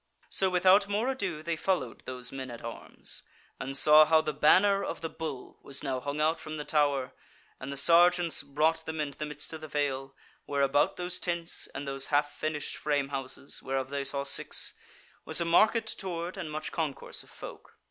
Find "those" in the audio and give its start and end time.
2.07-2.31, 10.95-11.19, 11.87-12.07